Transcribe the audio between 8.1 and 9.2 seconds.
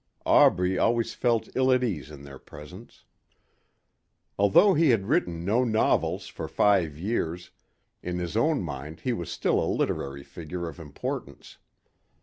his own mind he